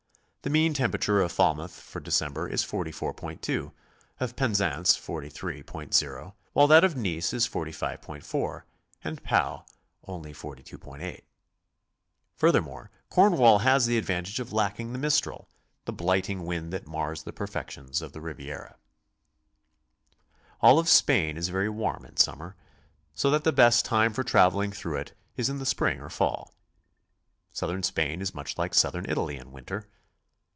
The 0.43 0.49
mean 0.49 0.73
temperature 0.73 1.21
of 1.21 1.31
Falmouth 1.31 1.79
for 1.79 1.99
December 1.99 2.47
is 2.49 2.63
44.2, 2.65 3.71
of 4.19 4.35
Penzance 4.35 4.97
43.0, 4.97 6.33
wihile 6.55 6.67
that 6.67 6.83
of 6.83 6.95
Nice 6.95 7.31
is 7.31 7.47
45.4, 7.47 8.63
and 9.03 9.21
Pau 9.23 9.63
only 10.07 10.33
42.8. 10.33 11.21
Furthermore, 12.35 12.89
Corn 13.11 13.37
wall 13.37 13.59
has 13.59 13.85
the 13.85 13.99
advantage 13.99 14.39
of 14.39 14.51
lacking 14.51 14.93
the 14.93 14.97
mistral, 14.97 15.47
the 15.85 15.93
blighting 15.93 16.43
wind 16.47 16.73
that 16.73 16.87
mars 16.87 17.21
the 17.21 17.31
perfections 17.31 18.01
of 18.01 18.11
the 18.13 18.19
Riviera. 18.19 18.77
All 20.59 20.79
of 20.79 20.89
Spain 20.89 21.37
is 21.37 21.49
very 21.49 21.69
warm 21.69 22.03
in 22.03 22.17
summer, 22.17 22.55
so 23.13 23.29
that 23.29 23.43
the 23.43 23.51
best 23.53 23.85
time 23.85 24.11
for 24.11 24.23
traveling 24.23 24.71
through 24.71 24.97
it 24.97 25.13
is 25.37 25.49
in 25.49 25.59
the 25.59 25.67
spring 25.67 26.01
or 26.01 26.09
fall. 26.09 26.51
South 27.53 27.69
ern 27.69 27.83
Spain 27.83 28.23
is 28.23 28.33
much 28.33 28.57
like 28.57 28.73
Southern 28.73 29.07
Italy 29.07 29.37
in 29.37 29.51
winter. 29.51 29.87